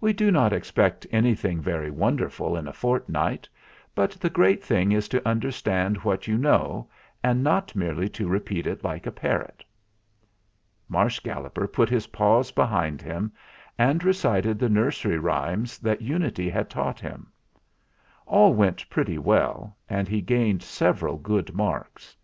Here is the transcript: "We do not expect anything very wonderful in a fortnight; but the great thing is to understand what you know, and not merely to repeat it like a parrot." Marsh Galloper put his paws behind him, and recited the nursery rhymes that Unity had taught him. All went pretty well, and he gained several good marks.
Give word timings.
"We 0.00 0.12
do 0.12 0.30
not 0.30 0.52
expect 0.52 1.04
anything 1.10 1.60
very 1.60 1.90
wonderful 1.90 2.56
in 2.56 2.68
a 2.68 2.72
fortnight; 2.72 3.48
but 3.92 4.12
the 4.12 4.30
great 4.30 4.62
thing 4.62 4.92
is 4.92 5.08
to 5.08 5.28
understand 5.28 5.96
what 6.04 6.28
you 6.28 6.38
know, 6.38 6.88
and 7.24 7.42
not 7.42 7.74
merely 7.74 8.08
to 8.10 8.28
repeat 8.28 8.68
it 8.68 8.84
like 8.84 9.04
a 9.04 9.10
parrot." 9.10 9.64
Marsh 10.88 11.18
Galloper 11.18 11.66
put 11.66 11.88
his 11.88 12.06
paws 12.06 12.52
behind 12.52 13.02
him, 13.02 13.32
and 13.76 14.04
recited 14.04 14.60
the 14.60 14.68
nursery 14.68 15.18
rhymes 15.18 15.76
that 15.80 16.00
Unity 16.02 16.48
had 16.48 16.70
taught 16.70 17.00
him. 17.00 17.32
All 18.26 18.54
went 18.54 18.88
pretty 18.88 19.18
well, 19.18 19.76
and 19.90 20.06
he 20.06 20.20
gained 20.20 20.62
several 20.62 21.16
good 21.18 21.52
marks. 21.52 22.16